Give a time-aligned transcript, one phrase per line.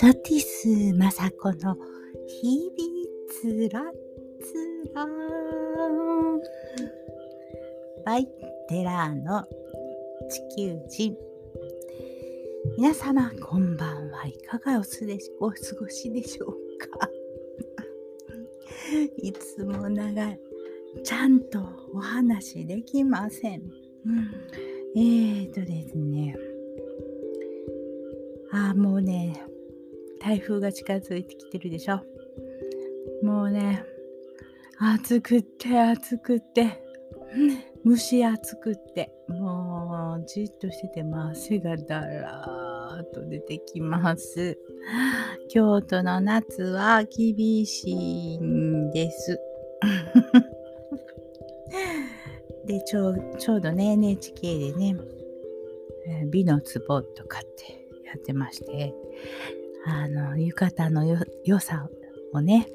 [0.00, 1.76] ソティスマサコの
[2.26, 2.88] 日々
[3.28, 3.82] つら
[4.40, 5.06] つら。
[8.06, 8.26] バイ
[8.70, 9.44] テラーの
[10.56, 11.14] 地球人。
[12.78, 14.86] 皆様こんばんはいかがお過
[15.78, 17.10] ごしでしょうか。
[19.20, 20.40] いつも長い
[21.04, 21.58] ちゃんと
[21.92, 23.70] お話できません、
[24.06, 24.30] うん、
[24.96, 26.34] えーとですね。
[28.50, 29.49] あもうね
[30.20, 32.00] 台風が近づいてきてるでしょ。
[33.22, 33.84] もうね
[34.78, 36.82] 暑くって暑くって。
[37.86, 39.10] 蒸し暑くって。
[39.28, 44.58] もうじっとしてても汗がだらーっと出てきます。
[45.48, 49.40] 京都の夏は厳しいんです。
[52.66, 54.96] でちょちょうどね NHK でね
[56.30, 58.94] 美の壺とかってやってまして。
[59.86, 61.88] あの浴衣の良さ
[62.32, 62.68] をね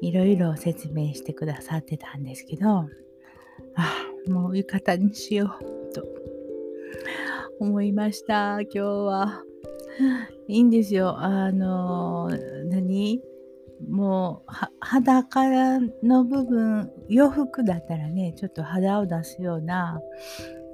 [0.00, 2.88] いろいろ説明してくださってたんですけど
[3.74, 3.94] あ
[4.28, 6.04] もう浴衣にしようと
[7.60, 9.42] 思いました今日は。
[10.46, 11.18] いいんですよ。
[11.18, 12.30] あの
[12.70, 13.20] 何？
[13.88, 20.00] もう裸の部分洋服だったらねちょっと肌を出すような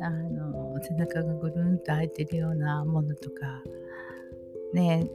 [0.00, 3.62] あの背中がぐるんと開いてるようなものとか
[4.72, 5.06] ね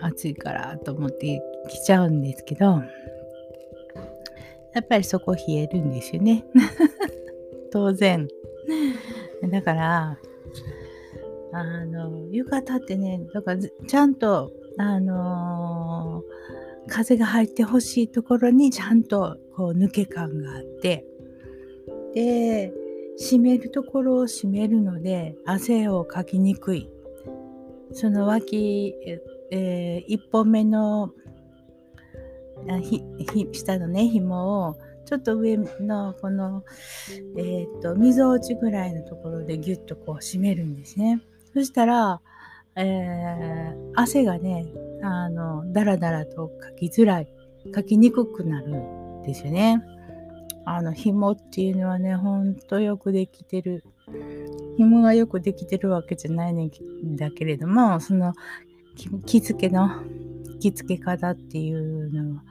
[0.00, 2.82] 暑いからと思って着ちゃうんですけど
[4.74, 6.44] やっぱりそこ冷えるんですよね。
[7.72, 8.28] 当然。
[9.50, 10.18] だから
[11.52, 21.06] あの浴衣ってねだからちゃんとあのー、風が入ってほしいところにちゃんとこう抜け感があって
[22.14, 22.72] で
[23.18, 26.90] 締めるところを締めるので汗をかきにくい。
[27.92, 28.94] その脇
[29.50, 31.12] えー、1本目の
[32.82, 33.02] ひ
[33.32, 36.64] ひ下のね紐をちょっと上のこの、
[37.36, 41.20] えーと、みぞおちぐらいのところでギュッとこう締めるんですね。
[41.54, 42.20] そしたら、
[42.74, 44.66] えー、汗がね
[45.02, 47.28] あのだらだらとかきづらい
[47.72, 49.82] かきにくくなるんですよね。
[50.64, 53.84] あの紐っていうのはねほんとよくできてる。
[54.76, 58.34] 紐がよくできてるわけじゃないんだけれどもその
[59.26, 59.88] 着付けの
[60.58, 62.42] 着付け方っていうのは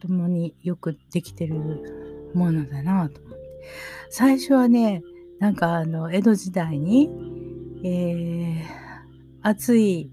[0.00, 3.44] ともによくできてるものだなと思って
[4.10, 5.02] 最初はね
[5.38, 7.10] なんかあの江戸時代に、
[7.82, 8.62] えー、
[9.42, 10.10] 暑い、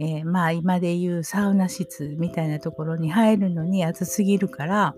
[0.00, 4.94] えー、まあ今で言うサウナ室みたいなところに入るのに暑すぎるから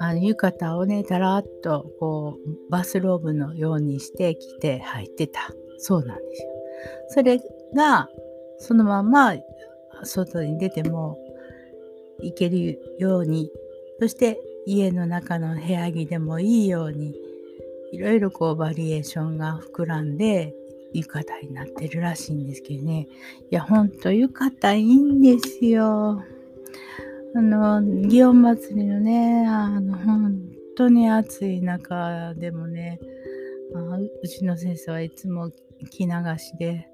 [0.00, 6.48] あの浴衣をねたらっとこうバスローブのようにして着て入ってたそうなんですよ。
[7.08, 7.40] それ
[7.74, 8.08] が
[8.58, 9.34] そのまま
[10.04, 11.18] 外に出ても
[12.20, 13.50] 行けるように
[14.00, 17.14] そして家の中の部屋着でもいいように
[17.92, 20.54] いろいろこうバリエーションが膨らんで
[20.92, 23.06] 浴衣になってるらしいんですけどね。
[23.50, 26.22] いやほんと浴衣いいんですよ。
[27.34, 30.40] あの祇園祭りのねあの本
[30.76, 32.98] 当に暑い中でもね
[33.74, 35.50] あうちの先生はいつも
[35.90, 36.88] 着流しで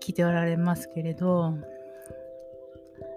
[0.00, 1.54] 着ておられますけれど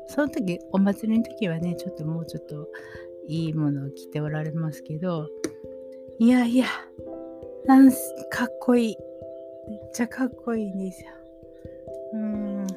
[0.07, 2.67] その時お祭りの時はねちょっともうちょっと
[3.27, 5.27] いいものを着ておられますけど
[6.19, 6.67] いやいや
[7.65, 7.91] なん
[8.29, 8.97] かっこいい。
[9.69, 11.09] めっちゃかっこいいんですよ。
[12.13, 12.67] うん。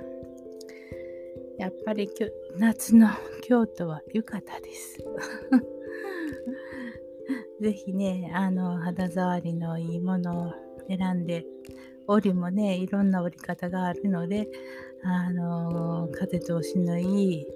[1.59, 2.29] やっぱりきょ
[2.59, 3.09] 夏の
[3.43, 4.99] 京都は浴衣です。
[7.61, 10.53] ぜひねあの肌触りのいいものを
[10.89, 11.47] 選んで
[12.07, 14.49] 折りもねいろんな折り方があるので
[15.03, 17.47] あの風通しのいい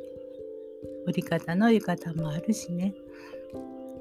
[1.06, 2.94] 折り方の浴衣もあるしね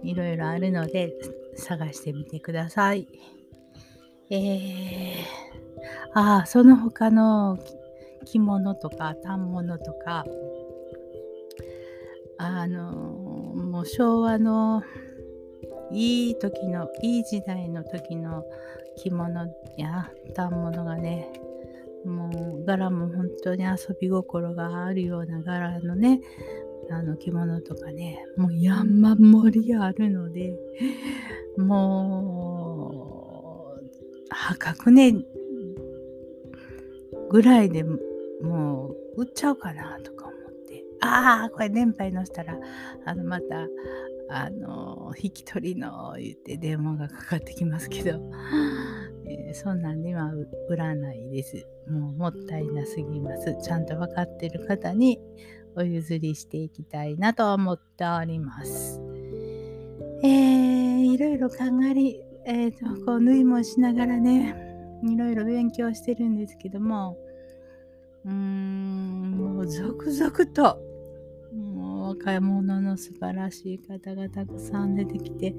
[0.04, 1.14] いろいろあるので
[1.56, 3.08] 探してみてください。
[4.30, 5.16] えー、
[6.14, 7.58] ああその他の
[8.26, 10.26] 着物とか反物とか
[12.38, 14.84] あのもう昭和の
[15.92, 18.44] いい時のいい時代の時の
[18.98, 19.30] 着物
[19.78, 21.32] や反物がね
[22.06, 26.20] もう柄も本当に遊び心があるような柄のね
[26.90, 30.58] あの着物とかねもう山盛りあるので
[31.58, 33.04] も
[33.82, 33.86] う
[34.30, 35.14] 破格ね
[37.30, 37.84] ぐらいで
[38.42, 40.84] もう売っちゃおうかなとか思って。
[41.02, 42.58] ああこれ年配のしたら
[43.06, 43.68] あのまた
[44.30, 48.20] あの引き取りの言って電話がかかってきますけど。
[49.30, 50.32] えー、そんなんには
[50.70, 51.68] 売らないです。
[51.90, 53.56] もうもったいなすぎます。
[53.62, 55.20] ちゃんと分かってる方に
[55.76, 59.02] お譲りしていきたいなと思っております。
[60.24, 61.56] えー、いろいろ考
[61.90, 64.56] えり、えーと、こう縫いもしながらね、
[65.04, 67.18] いろいろ勉強してるんですけども、
[68.26, 70.80] うーん、もう続々と、
[71.54, 75.56] もう若者の素晴らしい方がたくさん出てきて、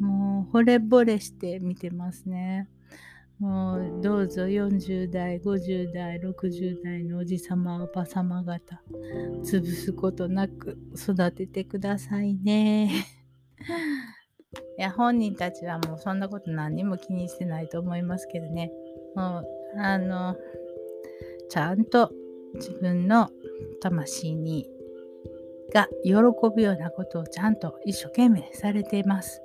[0.00, 2.68] もう惚れ惚れして見てますね。
[3.42, 8.80] もうどうぞ40代、50代、60代のおじさま、おばさま方、
[9.42, 13.04] 潰すことなく育ててくださいね。
[14.78, 18.70] いや、本人たちはもうそんなこと何にも気にしてないと思いますけどね。
[19.16, 19.44] もう、
[19.76, 20.36] あの、
[21.48, 22.12] ちゃんと
[22.54, 23.28] 自分の
[23.80, 24.70] 魂に
[25.74, 26.12] が喜
[26.54, 29.42] ぶようなことをちゃんと一生懸命されています。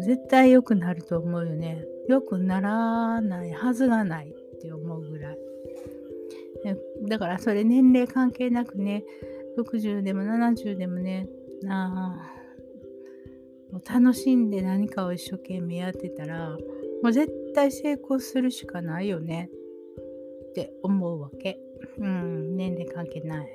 [0.00, 1.84] 絶対良くなると思うよね。
[2.08, 5.38] 良くならないはずがないって思うぐらい。
[7.08, 9.04] だからそれ年齢関係なくね、
[9.58, 11.28] 60でも70でもね、
[11.68, 12.30] あ
[13.72, 16.50] もう楽しんで何かを一生懸命やってたら、
[17.02, 19.50] もう絶対成功するしかないよね
[20.50, 21.58] って思うわけ。
[21.98, 23.48] うん、年齢関係ない。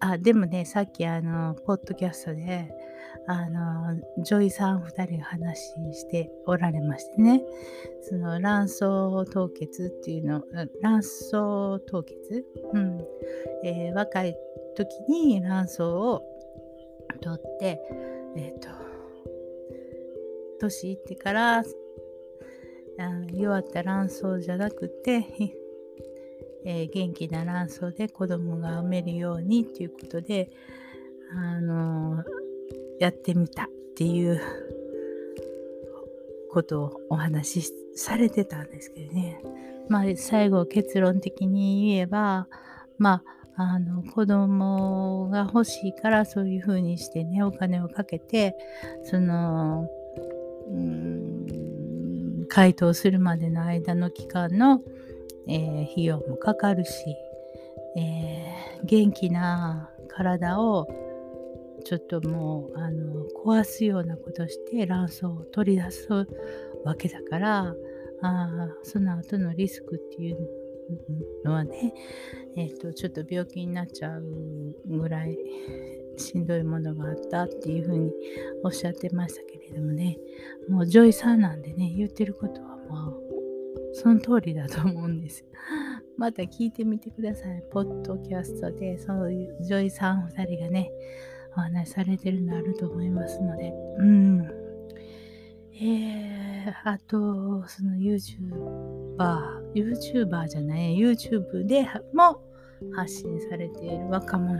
[0.00, 2.70] あ、でもね、さっきあの、ポッドキャストで、
[3.26, 5.58] あの、女医さん2人が話
[5.92, 7.42] しておられましてね、
[8.02, 10.42] その卵巣凍結っていうの、
[10.82, 12.44] 卵巣凍結？
[12.72, 13.00] うん。
[13.64, 14.36] えー、若い
[14.76, 16.22] 時に卵巣を
[17.20, 17.80] 取って、
[18.36, 18.68] えっ、ー、と、
[20.60, 21.64] 年いってからあ
[23.32, 25.24] 弱った卵巣じゃなくて、
[26.64, 30.50] えー、元気な卵巣で子供が産めるようにっていうことで、
[31.32, 32.43] あのー、
[32.98, 34.40] やってみたっていう
[36.50, 39.40] ことをお話しされてたんですけどね。
[39.88, 42.48] まあ、最後結論的に言えば、
[42.98, 43.22] ま
[43.56, 48.56] あ、あの子供が欲しいからそういうふうにしてねお金をかけて
[49.04, 49.86] その
[50.68, 54.80] うん回答するまでの間の期間の、
[55.48, 57.16] えー、費用もかかるし、
[57.96, 60.88] えー、元気な体を
[61.84, 66.08] ちょっともうあの壊すようなことして卵巣を取り出す
[66.84, 67.74] わけだから
[68.22, 70.38] あその後のリスクっていう
[71.44, 71.94] のはね、
[72.56, 74.22] えーと、ちょっと病気になっちゃう
[74.86, 75.36] ぐらい
[76.16, 78.12] しんどいものがあったっていうふうに
[78.62, 80.16] おっしゃってましたけれどもね
[80.68, 83.24] もう女医さんなんでね言ってることはもう
[83.94, 85.44] その通りだと思うんです。
[86.16, 87.62] また聞いてみてください。
[87.70, 90.90] ポッドキャストでそういう女医さん2人がね
[91.56, 94.64] お話しされてるのあると思いますので、うん。
[95.80, 99.16] えー、あと、その YouTuber、
[99.74, 102.40] YouTuber じゃない、YouTube でも
[102.94, 104.58] 発信されている若者、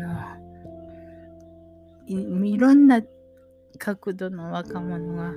[2.06, 3.00] いいろんな
[3.79, 5.35] 角度の若者が、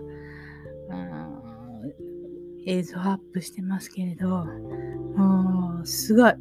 [2.65, 4.45] 映像アップしてますけれど、
[5.15, 6.33] もう、すごい。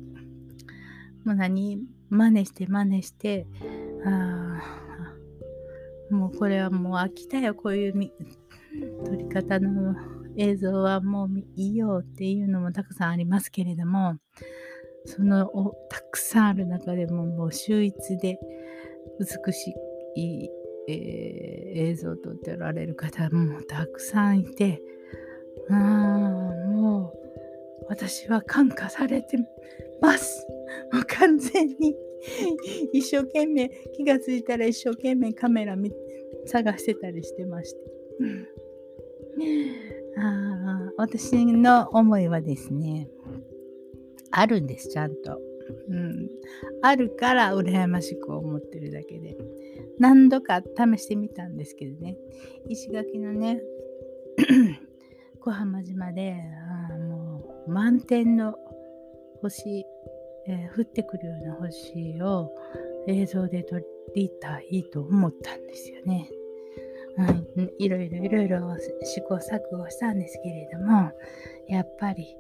[1.24, 3.46] もう何真似して真似して、
[4.04, 4.60] あ
[6.10, 7.92] もうこれはもう飽きたよ、こういう
[9.04, 9.94] 撮り方の
[10.36, 14.16] 映像はもういいよっていうのもたくさんありますけれども、
[15.04, 15.46] その
[15.88, 18.38] たくさんある中でももう秀逸で
[19.18, 19.74] 美し
[20.16, 20.50] い、
[20.88, 24.82] えー、映像を撮っておられる方もたくさんいて、
[25.70, 29.38] あもう私は感化されて
[30.00, 30.46] ます。
[30.92, 31.94] もう完全に
[32.92, 35.76] 一生懸命気がついたら一生懸命カメラ
[36.46, 37.78] 探してたりしてまして。
[40.18, 43.08] あ私の思いはですね、
[44.30, 45.38] あるんです、ちゃんと。
[45.88, 46.30] うん、
[46.80, 49.36] あるから羨ましく思ってるだけで。
[49.98, 52.16] 何度か試してみたんですけどね、
[52.68, 53.60] 石垣のね、
[55.40, 56.34] 小浜島で、
[56.90, 58.54] あもう満天の
[59.40, 59.84] 星、
[60.48, 62.50] えー、降ってくるような星を
[63.08, 63.80] 映像で撮
[64.14, 66.28] りたいと思ったんですよね。
[67.18, 71.10] うん、いろいろいろいろ試行錯誤したんですけれども
[71.66, 72.36] やっぱり、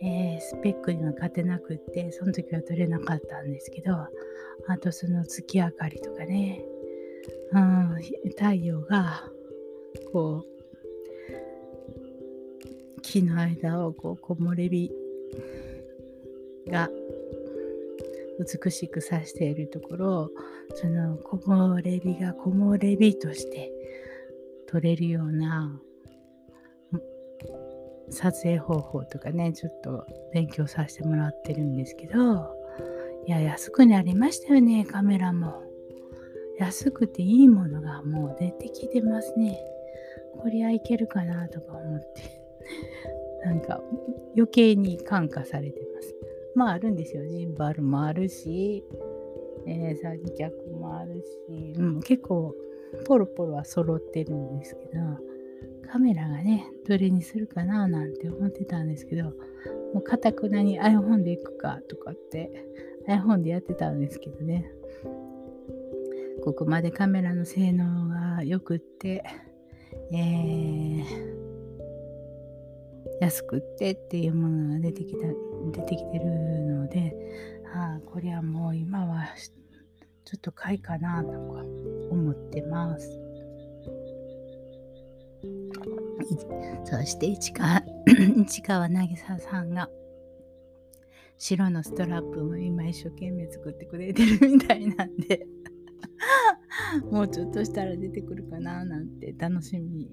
[0.00, 4.08] えー、スペックには勝てなくってその時は取れなかったんですけどあ
[4.80, 6.62] とその月明かりとかね、
[7.52, 7.96] うん、
[8.38, 9.24] 太陽が
[10.12, 10.52] こう
[13.02, 14.92] 木の間をこう木漏れ日
[16.68, 16.88] が
[18.44, 20.30] 美しくさしているところを
[20.74, 23.70] その木漏れ日が木漏れ日として
[24.66, 25.80] 取れるような
[28.10, 32.54] 撮影方法とかねちょっと勉強させてもらってるんですけど
[33.26, 35.62] いや安くなりましたよねカメラも。
[36.58, 39.58] 安くていいものがもう出てきてますね。
[40.38, 42.42] こりゃいけるかなとか思って。
[43.44, 43.80] なんか
[44.36, 45.91] 余計に感化されてます
[46.54, 48.84] まああるんですよジンバルもあるし、
[49.66, 52.54] えー、三脚もあるし、うん、結構
[53.06, 55.00] ポロポロは揃ってるんですけど
[55.90, 59.32] カメラがねどれにするかななんて思ってたんですけども
[60.00, 62.50] うかたくなに iPhone でいくかとかって
[63.08, 64.70] iPhone でやってたんですけどね。
[66.44, 69.22] ここまでカメラの性能が良くって
[70.10, 71.04] えー、
[73.20, 75.26] 安くってっていうものが出てきた
[75.70, 77.14] 出てきてるので、
[77.74, 79.28] ああこれはもう今は
[80.24, 81.36] ちょっと買いかなとか
[82.10, 83.20] 思ってます。
[86.84, 87.82] そして市川
[88.46, 89.88] 市川渚さんが
[91.38, 95.44] 白のストラップも今一生懸命作ってくれてるみたいなんで
[97.10, 100.08] もうちょっとしたら出てくるかななんて楽しみ、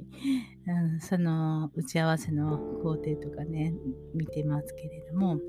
[0.68, 3.74] うん、その打ち合わせの工程とかね
[4.14, 5.40] 見てますけれども。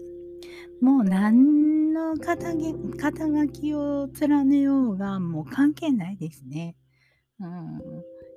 [0.80, 2.54] もう何の肩
[2.98, 6.76] 肩書きを連ねようがもう関係ないですね。
[7.38, 7.80] うん。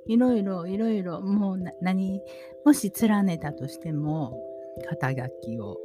[0.07, 2.21] いろいろいろいろもう何
[2.65, 4.37] もし連ねたとしても
[4.89, 5.77] 肩書きを。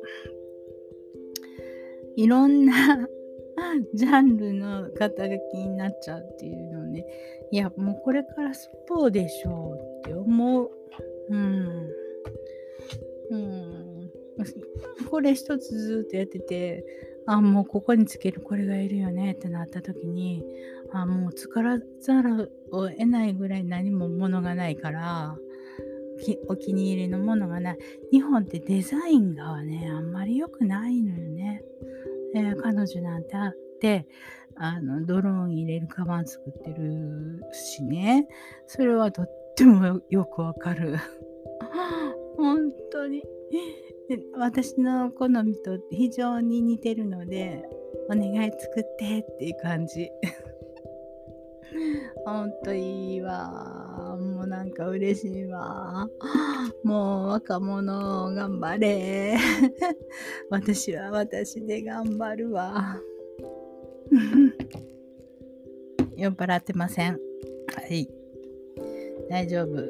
[2.16, 3.06] いろんな
[3.94, 7.04] ジャンルの肩書きになっちゃうっていうのね。
[7.50, 10.70] いやもうこれからスポーでしょうって思う。
[11.30, 11.90] うん。
[13.30, 14.10] うん。
[15.10, 16.84] これ一つずっとやってて
[17.26, 20.44] あもうここにつけるこれがいるよねってなった時に
[20.92, 25.36] あもう作らざるを得ないぐらい何もものがないから
[26.48, 27.78] お気に入りのものがない。
[28.10, 31.62] 日本ってデザインがねあんまり良くないのよね、
[32.34, 34.06] えー、彼女なんてあって
[34.56, 38.26] あのドローン入れるカバン作ってるしね。
[38.66, 40.96] それはとってもよくわかる。
[42.36, 43.22] 本当に。
[44.34, 47.62] 私の好みと非常に似てるので
[48.10, 50.10] お願い作ってっていう感じ。
[52.24, 53.97] ほんといいわ
[54.48, 56.08] なんか嬉しいわ。
[56.82, 59.36] もう若者頑張れ。
[60.50, 62.98] 私は私で頑張るわ。
[66.16, 67.12] 酔っ払ってません。
[67.12, 67.18] は
[67.88, 68.08] い。
[69.28, 69.76] 大丈夫。
[69.76, 69.84] 明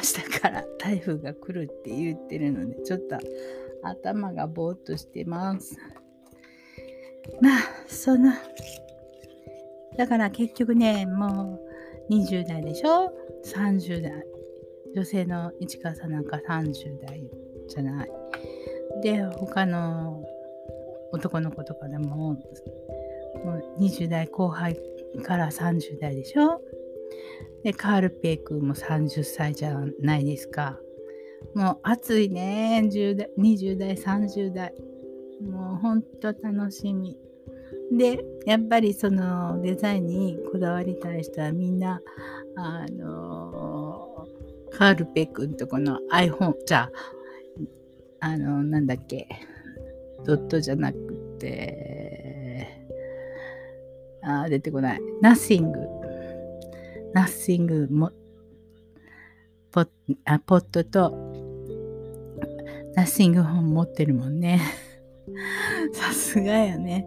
[0.00, 3.18] 日から台風が来るって言ってるのでちょっと
[3.82, 5.76] 頭がぼーっとしてます。
[7.40, 8.32] まあその
[9.96, 11.71] だから結局ねもう
[12.10, 13.12] 20代でしょ
[13.44, 14.24] ？30代
[14.94, 16.72] 女性の市川さんなんか30
[17.06, 17.22] 代
[17.68, 18.10] じゃない
[19.02, 20.22] で他の
[21.12, 22.38] 男の子とかでももう
[23.80, 24.78] 20代後輩
[25.22, 26.60] から30代でしょ？
[27.62, 30.78] で、カールペイ君も30歳じゃないですか。
[31.54, 32.82] もう暑いね。
[32.84, 34.74] 10代、20代、30代。
[35.40, 37.16] もうほんと楽しみ。
[37.96, 42.00] で、やっぱりそのデザインにこだわりたい人はみんな、
[42.56, 44.26] あの、
[44.70, 46.90] カールペイ君とこの iPhone、じゃ
[48.20, 49.28] あ、あの、なんだっけ、
[50.24, 52.68] ドットじゃなくて、
[54.22, 55.00] あ、出てこない。
[55.20, 55.80] ナッシング。
[57.12, 58.10] ナッシングも
[59.70, 59.86] ポ
[60.24, 61.10] あポットと
[62.94, 64.60] ナッシング本持ってるもんね。
[65.92, 67.06] さすがよね。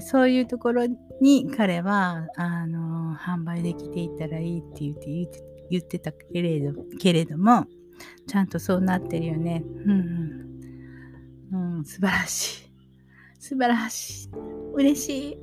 [0.00, 0.86] そういうところ
[1.20, 5.28] に彼はあの販売できていたらいいって言って
[5.70, 7.66] 言ってたけれどけれども
[8.26, 9.62] ちゃんとそうなってるよね。
[9.84, 9.90] うん、
[11.52, 12.70] うん、うん、素晴らしい。
[13.38, 14.30] 素晴らしい。
[14.74, 15.38] 嬉しい。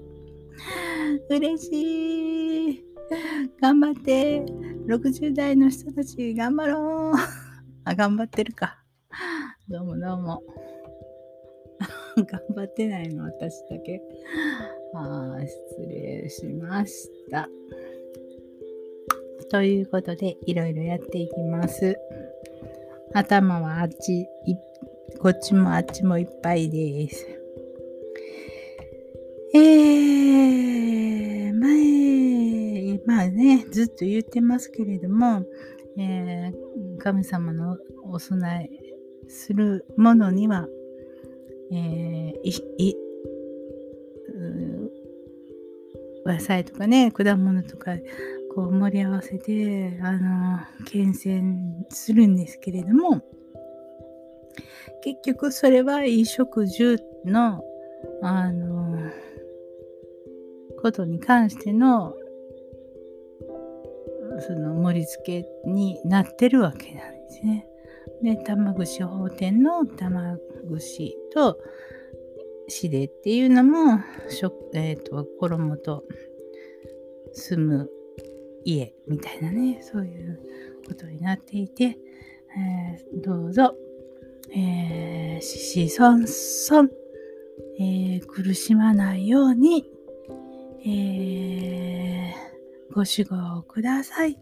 [1.29, 2.83] 嬉しい。
[3.61, 4.43] 頑張って。
[4.87, 7.17] 60代の人たち頑張ろう。
[7.83, 8.81] あ、頑張ってるか。
[9.67, 10.41] どうもどうも。
[12.23, 14.01] 頑張ってないの、私だけ。
[14.93, 17.49] あ失礼しました。
[19.49, 21.97] ということで、いろいろやっていきます。
[23.13, 24.27] 頭はあっち、
[25.19, 27.25] こっちもあっちもいっぱいです。
[29.53, 35.43] えー、前、まあね、ずっと言ってますけれども、
[35.97, 38.69] えー、神様のお供え
[39.27, 40.67] するものには、
[41.71, 42.95] えー、い
[46.25, 47.91] 野菜とかね果物とか
[48.57, 53.21] こう盛り合わせて、あの、牽線するんですけれども、
[55.03, 57.61] 結局それは衣食住の、
[58.23, 59.11] あの、
[60.81, 62.15] ことに関しての、
[64.39, 67.67] その盛り付けになってるわけなんですね。
[68.23, 71.59] で、玉串法店の玉串と、
[72.67, 74.01] しでっていうのも、
[74.73, 76.03] え、ー、と、衣と
[77.31, 77.89] 住む
[78.65, 80.39] 家みたいなね、そういう
[80.87, 83.75] ことになっていて、えー、どうぞ、
[84.51, 86.89] えー、ししそんそん、
[87.79, 89.85] えー、苦しまないように、
[90.83, 94.39] えー、ご守護をください。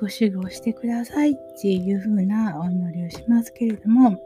[0.00, 4.18] ご守護してくださいっていう風なお祈りをしますけれども、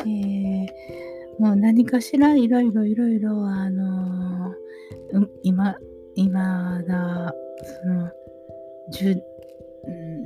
[0.00, 5.76] えー、もう何かしらいろいろいろいろ、あのー、今、
[6.14, 7.34] 今だ、
[7.82, 8.10] その、
[8.90, 9.22] じゅ、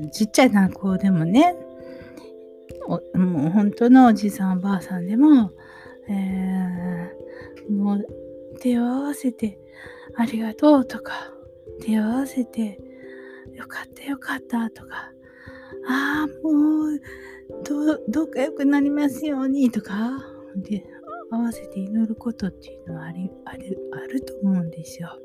[0.03, 1.57] うん、ちっちゃいな子でもね、
[2.87, 3.01] も
[3.47, 5.51] う本当のおじいさんおばあさんでも、
[6.09, 8.07] えー、もう
[8.61, 9.59] 手を合わせて
[10.17, 11.33] ありがとうとか、
[11.83, 12.79] 手を合わせて
[13.55, 15.13] よかったよかったとか、
[15.89, 17.01] ああ、もう
[17.65, 20.11] どどうか良くなりますようにとか、
[20.57, 20.85] で、
[21.31, 25.19] 合わせて祈ることっていうのはありあるあると思うんですよ。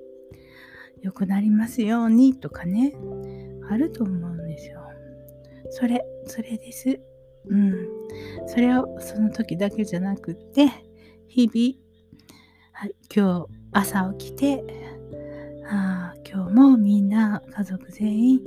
[1.02, 2.94] 良くなりますようにとかね、
[3.70, 4.82] あると思うんですよ。
[5.70, 7.00] それ、それです。
[7.48, 7.88] うん。
[8.48, 10.70] それをその時だけじゃなくって、
[11.28, 11.84] 日々、
[13.14, 14.64] 今日朝起きて、
[15.70, 18.42] あ今日もみんな家族全員、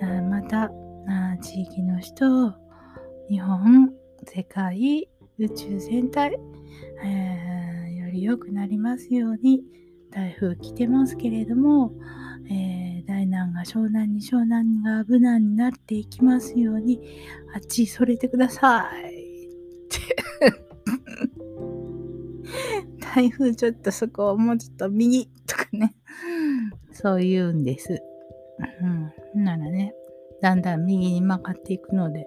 [0.00, 0.72] あまた
[1.08, 2.52] あ地域の人、
[3.28, 3.92] 日本、
[4.24, 6.36] 世界、宇宙全体、
[7.04, 9.64] えー、より良くなりますように、
[10.10, 11.94] 台風来てますけれども、
[12.50, 17.00] えー、大難が湘南に湘南が無難になっていきますように
[17.54, 20.16] あっちそれてくださいって
[23.14, 25.94] 台風ちょっとそこをもうちょっと右とかね
[26.92, 28.02] そう言うんです。
[29.34, 29.44] うん。
[29.44, 29.94] ならね、
[30.40, 32.26] だんだん右に曲がっていくので、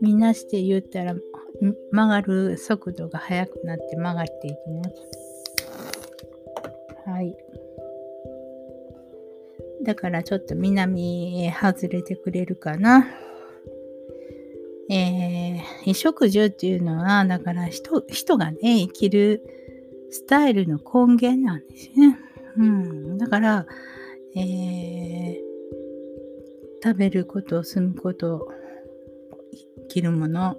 [0.00, 1.14] みんなして言ったら
[1.60, 5.10] 曲がる速度が速くなって曲がっていきます。
[7.06, 7.36] はい。
[9.82, 13.06] だからちょっと南へ外れてくれるかな。
[14.90, 19.42] えー、衣食住っていうのは、だから人人がね、生きる
[20.10, 22.18] スタイルの根源なんですね。
[22.56, 23.18] うん。
[23.18, 23.66] だから、
[24.34, 25.36] えー、
[26.82, 28.48] 食べること、住むこと、
[29.88, 30.56] 着るもの、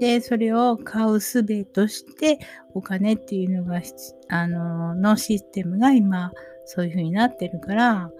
[0.00, 2.38] で、それを買うすべとして、
[2.72, 3.82] お金っていうのが、
[4.28, 6.32] あの、のシステムが今、
[6.64, 8.10] そういう風になってるから、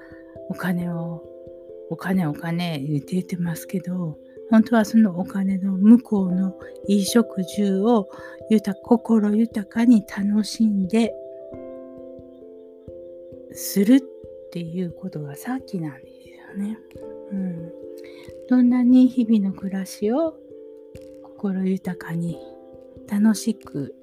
[0.51, 1.25] お金を、
[1.89, 4.19] お金お金言って言ってますけど、
[4.51, 6.53] 本当はそのお金の向こうの
[6.87, 8.11] 衣食住を
[8.51, 11.15] 豊心豊かに楽しんで
[13.53, 14.01] するっ
[14.53, 16.79] ていうことがさっきなんですよね。
[17.33, 17.73] うん。
[18.49, 20.35] どんなに日々の暮らしを
[21.41, 22.39] 心豊かに
[23.11, 23.95] 楽しく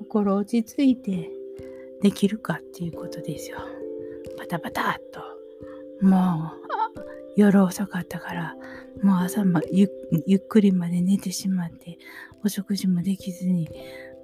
[0.00, 1.30] 心落ち着いて
[2.02, 3.58] できるかっていうことですよ。
[4.36, 5.20] バタバタっと。
[6.04, 6.50] も
[6.96, 7.00] う
[7.36, 8.56] 夜遅かったから
[9.00, 11.98] もう朝まゆっくりまで寝てしまって
[12.44, 13.68] お食事もできずに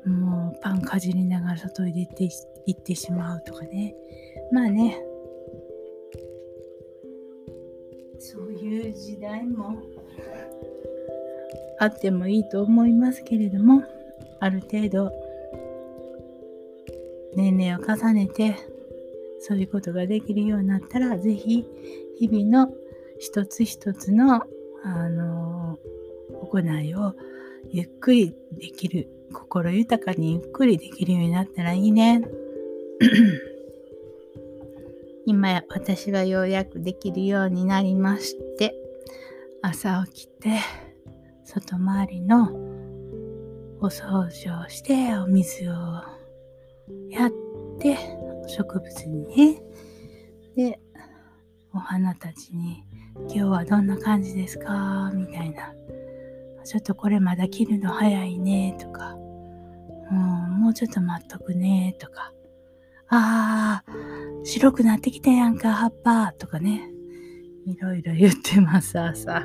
[0.04, 2.28] もうパンかじりながら外へ出て
[2.66, 3.94] 行ってしまうとかね。
[4.50, 5.00] まあね
[8.18, 9.80] そういう時代も
[11.78, 13.82] あってもいいと思いますけれども、
[14.40, 15.12] ある程度、
[17.34, 18.56] 年齢を重ねて、
[19.40, 21.64] そういうことができるようになったら、ぜひ、
[22.18, 22.72] 日々の
[23.18, 24.42] 一つ一つの、
[24.84, 25.78] あの
[26.40, 27.14] 行いを
[27.70, 32.22] ゆっくりできる、心豊かにゆっくりできるようになったらいいね。
[35.24, 38.74] 今私はようやくできるようになりまして、
[39.62, 40.58] 朝起きて、
[41.54, 42.50] 外回りの
[43.80, 45.74] お掃除をして、お水を
[47.10, 47.30] やっ
[47.78, 47.98] て、
[48.48, 49.62] 植物にね、
[50.56, 50.80] で、
[51.74, 52.84] お花たちに、
[53.16, 55.12] 今日はどんな感じですか？
[55.14, 55.74] みたいな。
[56.64, 59.14] ちょっとこれまだ切るの早いね、とか、
[60.10, 62.32] もうちょっと待っとくね、とか、
[63.08, 66.88] あー、白くなってきたやんか、葉っぱ、とかね、
[67.66, 69.42] いろいろ言ってます、朝。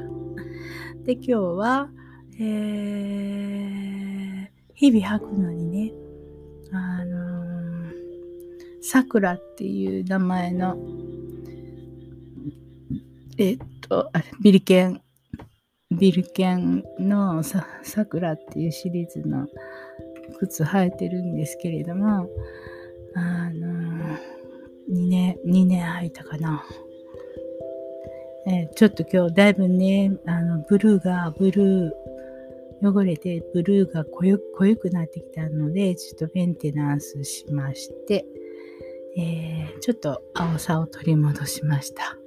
[1.04, 1.90] で、今日は、
[2.40, 5.92] えー、日々吐くのにね、
[6.72, 7.92] あの、
[8.82, 10.78] さくらっていう名前の、
[13.40, 15.02] えっと、あ、ビリケン、
[15.90, 17.66] ビルケンのさ
[18.08, 19.48] くらっていうシリーズの
[20.40, 22.30] 靴履いてるんですけれども、
[23.16, 24.16] あの、
[24.92, 26.64] 2年、2年履いたかな。
[28.46, 31.92] えー、ちょっと今日だいぶね、あの、ブルーが、ブルー、
[32.82, 38.26] 汚れてブルーが濃ゆ濃ゆくなってきたので、ちょっとメンテナンスしまして、
[39.18, 42.18] えー、ちょっと青さを取り戻しました。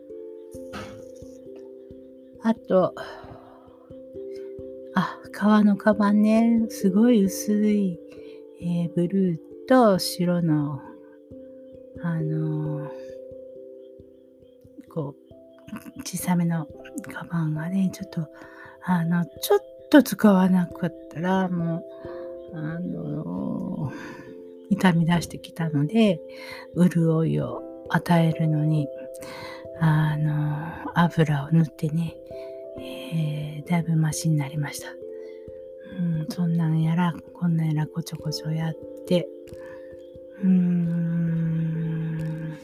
[2.42, 2.94] あと、
[4.94, 7.98] あ、革のカバンね、すごい薄い、
[8.60, 10.80] えー、ブルーと白の、
[12.02, 12.90] あのー、
[14.92, 16.66] こう、小さめの
[17.12, 18.26] カバンがね、ちょっと、
[18.82, 19.60] あの、ちょっ
[19.90, 21.84] と使わなかったら、も
[22.52, 23.92] う、あの、
[24.70, 26.20] 痛み出してきたので、
[26.76, 28.88] 潤いを与えるのに、
[29.82, 32.14] あの油を塗ってね、
[32.78, 34.88] えー、だいぶマシになりました。
[35.98, 38.74] うん、そんなんやら、こんなんやらこちょこちょやっ
[39.06, 39.28] て、
[40.42, 42.58] うーん、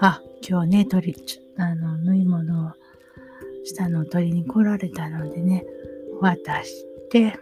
[0.00, 1.24] あ、今日ね、取り、
[1.56, 2.72] あの、縫い物を
[3.64, 5.64] したのを取りに来られたのでね、
[6.20, 7.34] 渡して、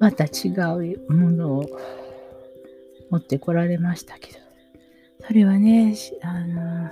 [0.00, 0.48] また違
[0.96, 1.66] うものを
[3.10, 4.38] 持ってこられましたけど、
[5.26, 6.90] それはね、あの、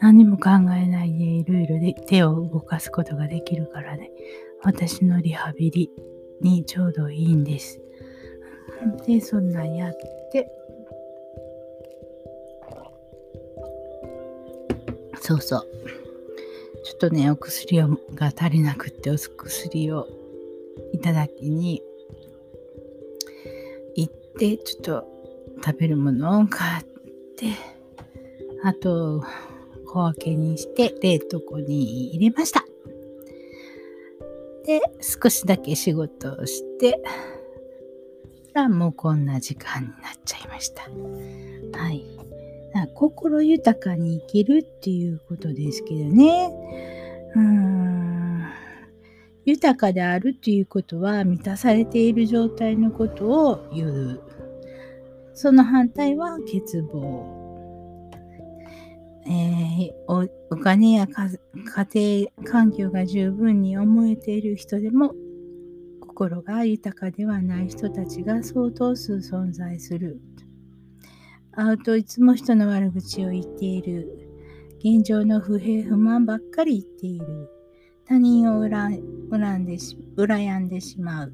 [0.00, 4.10] 何も考えないでいろいろで手を動かすことができるからね、
[4.62, 5.90] 私のリハビリ
[6.40, 7.80] にちょうどいいんです。
[9.06, 9.96] で、そんなんやっ
[10.32, 10.50] て、
[15.20, 15.66] そうそう。
[16.84, 20.08] ちょっとね、お薬をが足りなくって、お薬を
[20.92, 21.82] いただきに
[23.96, 25.04] 行って、ちょっと
[25.64, 26.84] 食べるものを買っ
[27.36, 27.52] て、
[28.62, 29.22] あと、
[29.86, 32.64] 小分けにして冷凍庫に入れました。
[34.66, 37.02] で、少しだけ仕事をして、
[38.58, 40.82] らもうこんな時間になっちゃいました。
[41.78, 42.04] はい。
[42.94, 46.97] 心豊かに生きるっていうことですけどね。
[47.34, 48.44] うん。
[49.44, 54.20] 豊かであるということは満たされている状態のことを言う。
[55.34, 56.60] その反対は欠
[56.92, 57.38] 乏。
[59.26, 65.14] えー、おお金や家庭環境が十分に思えている人でも
[66.00, 70.20] 心が豊かではない人たちが相当数存在する。
[71.52, 74.27] 会うといつも人の悪口を言っている。
[74.78, 77.50] 現状の不平不満ばっかり言っている。
[78.06, 81.32] 他人を恨んでし羨んでしまう。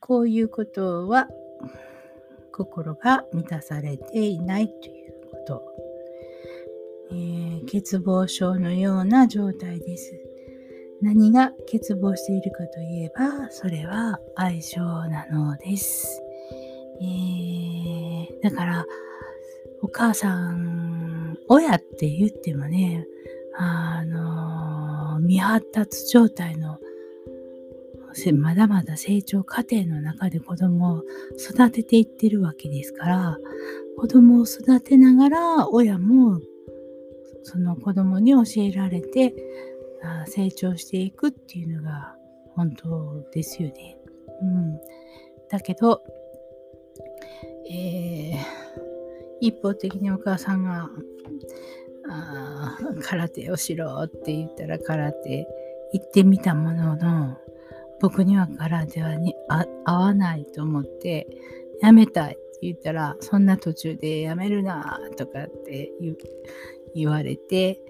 [0.00, 1.28] こういうことは
[2.52, 5.28] 心が満たされていないというこ。
[5.48, 5.62] と、
[7.10, 10.12] えー、欠乏症のような状態です。
[11.00, 16.22] 何が欠乏しているかといえば、それは愛情なのです。
[17.00, 18.84] えー、だから、
[19.80, 21.17] お母さん、
[21.48, 23.06] 親って言ってもね、
[23.56, 26.78] あの未発達状態の
[28.34, 31.02] まだまだ成長過程の中で子供を
[31.38, 33.38] 育てていってるわけですから、
[33.96, 36.40] 子供を育てながら親も
[37.42, 39.34] その子供に教えられて
[40.26, 42.14] 成長していくっていうのが
[42.54, 43.98] 本当ですよね。
[44.42, 44.80] うん、
[45.48, 46.02] だけど、
[47.70, 48.36] えー、
[49.40, 50.90] 一方的にお母さんが
[52.10, 55.46] あ空手をしろって言ったら空手
[55.92, 57.36] 行ってみたものの
[58.00, 59.34] 僕には空手はに
[59.84, 61.26] 合わないと思って
[61.80, 65.92] やめたいって言ったら、そんな途中でやめるなとかって
[66.94, 67.80] 言われて、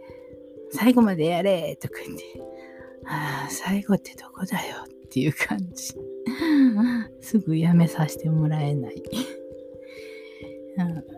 [0.71, 2.25] 最後までやれとか言って、
[3.07, 5.95] ああ、最後ってどこだよっていう感じ。
[7.21, 9.03] すぐやめさせてもらえない。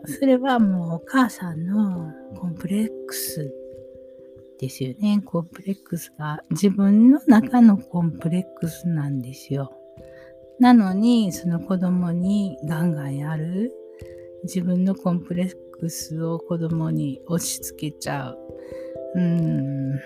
[0.05, 3.53] それはもうお母さんのコンプレックス
[4.59, 5.21] ですよね。
[5.25, 9.71] コンプレックスが自分の中のコンプレックスなんですよ。
[10.59, 13.73] なのに、その子供にガンガンやる。
[14.43, 18.37] 自分のコンプレックスを子供に押し付けちゃう。
[19.15, 19.99] うん。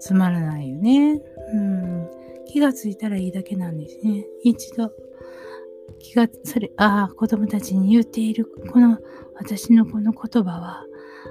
[0.00, 1.20] つまらないよね。
[1.52, 2.10] うん。
[2.46, 4.24] 気がついたらいいだけなんですね。
[4.42, 4.90] 一度、
[6.04, 8.98] 気が、それ、ああ、子供たちに言っている、この、
[9.36, 10.84] 私のこの言葉は、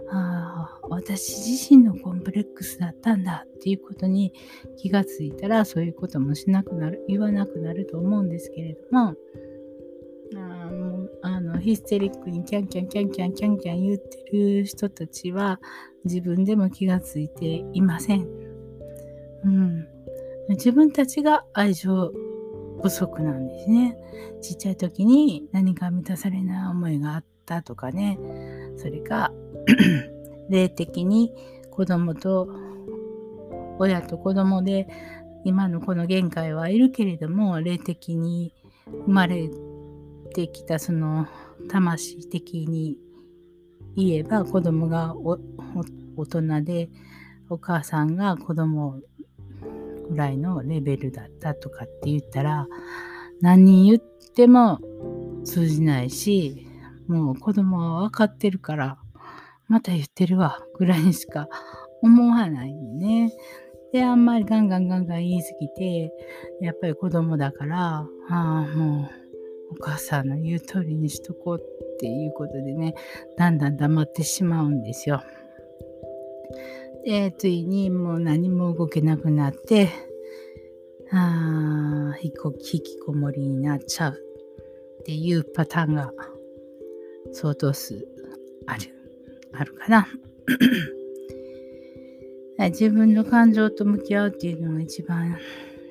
[0.10, 4.34] あ私自身のコンプレックスだったんだっていうことに
[4.78, 9.16] 気がついたらそういうこともしなくなる言わなくなると思うんですけれども
[10.36, 10.38] あ
[10.72, 15.60] もうあのヒステリックにキャンキャンキャンキャンキャンキャン言ってる人たちは
[16.06, 18.28] 自分でも気がついていません。
[19.46, 19.88] うん、
[20.50, 22.12] 自分たちが愛情
[22.84, 23.98] 不足なんですね。
[24.41, 28.19] ちっちゃい時に何か満たされない思いがあったとかね、
[28.78, 29.32] それか
[30.50, 31.34] 霊的に
[31.72, 32.50] 子供と
[33.80, 34.88] 親と子供で
[35.46, 38.54] 今のこの限界はいるけれども霊的に
[39.06, 39.50] 生まれ
[40.34, 41.28] てきたその
[41.69, 42.98] 魂的に
[43.96, 46.89] 言えば子供が大人で
[47.50, 49.00] お母さんが子供
[50.10, 52.68] ぐらいのレベルだったとかって言ったら
[53.42, 54.04] 何言っ
[54.36, 54.80] ても
[55.44, 56.68] 通じないし
[57.08, 58.98] もう子供は分かってるから
[59.68, 61.48] また言ってるわぐらいにしか
[62.02, 63.32] 思わないんね。
[63.92, 66.12] であんまりガンガンガンガン言い過ぎて
[66.62, 69.24] やっぱり子供だからああもう
[69.74, 72.94] お母さんの言う通りにしとこうっていうことでね、
[73.38, 75.22] だんだん黙ってしまうんですよ。
[77.06, 79.89] で、ついにもう何も動けなくなって、
[81.12, 82.32] あ引
[82.82, 86.12] きこもりになっちゃうっていうパターンが
[87.34, 88.08] 相当数
[88.66, 88.82] ある、
[89.54, 90.08] あるかな。
[92.70, 95.38] 自分の感情と向き合うっていうのが一番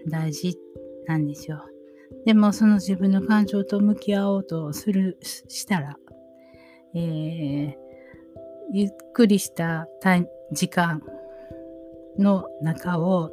[0.09, 0.59] 大事
[1.07, 1.62] なんですよ。
[2.25, 5.98] でもその自分の感情と向き合おうとする、したら、
[6.94, 7.75] えー、
[8.72, 9.87] ゆっくりした
[10.53, 11.03] 時間
[12.19, 13.31] の中を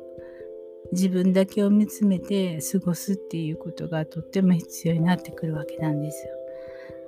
[0.91, 6.33] 自分だけを見つめて過ごすっていうことがとっても必要になってくるわけなんですよ。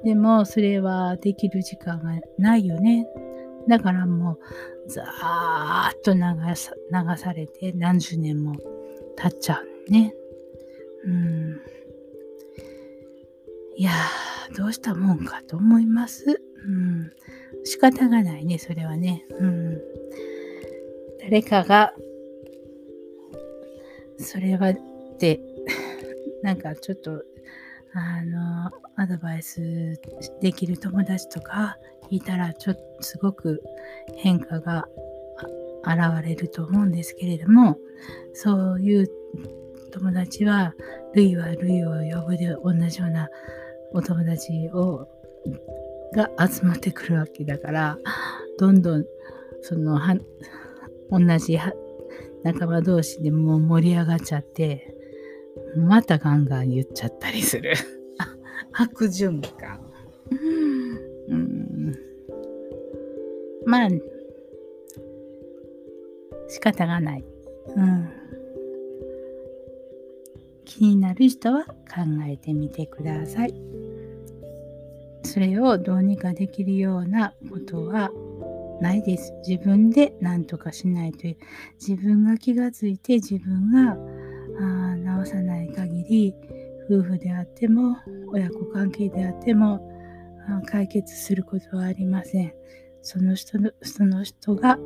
[0.04, 3.08] でもそれはできる時間がないよね。
[3.68, 4.34] だからも
[4.86, 8.56] うザーッと流さ流されて何十年も
[9.18, 10.14] 経っちゃうね。
[11.06, 11.62] うん。
[13.76, 13.92] いや、
[14.56, 16.42] どうしたもんかと思います。
[16.66, 17.12] うん。
[17.64, 19.26] 仕方がないね、それはね。
[19.40, 19.82] うん。
[21.20, 21.94] 誰かが、
[24.18, 24.78] それはっ
[25.18, 25.40] て、
[26.42, 27.24] なんかちょっと、
[27.94, 30.00] あの、アドバイス
[30.42, 31.78] できる友達とか
[32.10, 33.64] いたら、ちょっとすごく
[34.16, 34.88] 変化が
[35.84, 37.78] 現れると思うんですけれども、
[38.34, 39.08] そういう
[39.92, 40.74] 友達は、
[41.14, 43.30] 類は類を呼ぶで同じような
[43.94, 45.08] お友達を
[46.16, 47.98] が集まってくるわけだから
[48.60, 49.06] どんどん
[49.62, 50.16] そのは
[51.10, 51.58] 同じ
[52.44, 54.96] 仲間同士でもう盛り上がっちゃって
[55.76, 57.74] またガンガン言っちゃったりする。
[58.74, 59.80] 悪循環。
[61.30, 61.96] うん。
[63.66, 63.90] まあ
[66.48, 67.26] 仕方がない。
[67.76, 68.10] うん。
[70.66, 71.76] 気になる人は考
[72.28, 73.81] えてみてください。
[75.32, 78.12] それをどうにかできるようなことは
[78.82, 79.34] ないです。
[79.48, 81.38] 自分で何とかしないという。
[81.80, 83.96] 自分が気がついて自分が
[84.60, 86.36] あ直さない限り
[86.90, 87.96] 夫婦であっても
[88.34, 89.80] 親子関係であっても
[90.66, 92.54] 解決することはありません。
[93.02, 94.78] その人のその人が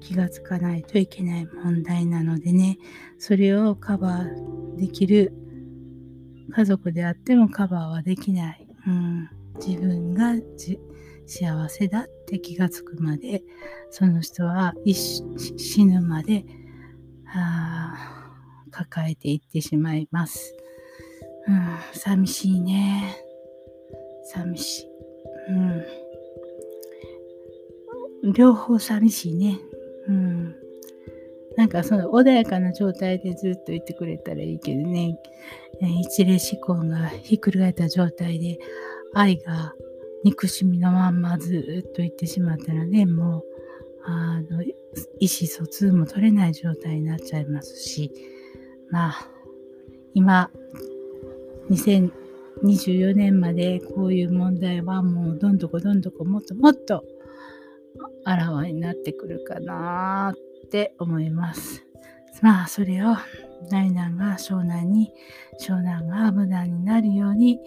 [0.00, 2.78] 気がつかないといけない問題なのでね、
[3.16, 5.32] それをカバーできる
[6.50, 8.66] 家族であってもカバーはできない。
[8.88, 10.34] うん、自分が
[11.26, 13.42] 幸せだって気がつくまで、
[13.90, 16.44] その人は死ぬまで
[18.70, 20.54] 抱えていってしまいます。
[21.46, 23.16] うん、寂しいね。
[24.24, 24.88] 寂しい。
[28.24, 28.32] うん。
[28.32, 29.58] 両方寂しいね。
[30.08, 30.54] うん。
[31.56, 35.18] なんかその穏やかな状態でずっといてくれたらいいけどね、
[36.00, 38.58] 一例思考がひっくり返った状態で
[39.14, 39.74] 愛が
[40.24, 43.44] 憎しみのまんまずっといってしまったらね、もう、
[44.04, 44.74] あの、意
[45.20, 48.12] 思疎通も取れない状態になっちゃいますし、
[48.90, 49.28] まあ、
[50.14, 50.50] 今、
[51.70, 57.04] 2024年までこういう問題はもうどんどこどんどこもっともっと
[58.24, 61.84] あらわになってくるかなって思います。
[62.42, 63.16] まあそれを
[63.70, 65.12] 大難が湘南に
[65.60, 67.60] 湘南が無難になるように、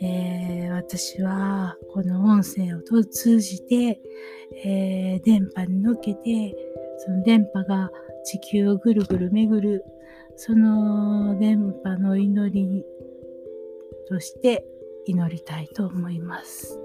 [0.00, 4.00] えー、私はこの音声を通じて、
[4.64, 6.54] えー、電波に乗っけて
[6.98, 7.90] その電波が
[8.24, 9.84] 地球をぐるぐる巡る
[10.36, 12.84] その電波の祈り
[14.08, 14.64] として
[15.06, 16.78] 祈りたいと思います。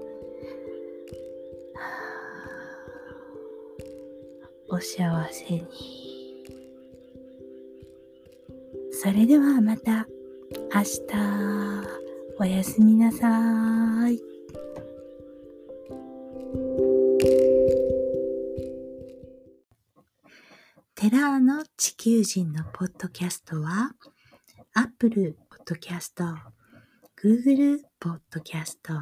[4.70, 6.07] お幸せに。
[9.00, 10.08] それではまた
[10.74, 11.02] 明日
[12.40, 14.18] おやすみなさい
[20.96, 23.94] 「テラーの地球人」のポッドキャストは
[24.74, 26.24] アップルポッドキャスト
[27.22, 28.94] Google ポッドキャスト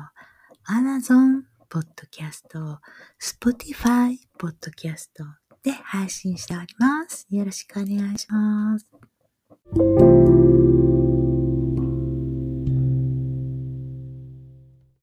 [0.68, 2.80] Amazon ポッドキャスト
[3.18, 5.24] Spotify ポッドキャスト
[5.62, 7.26] で配信しております。
[7.30, 8.86] よろしくお願いします。
[9.76, 10.75] thank you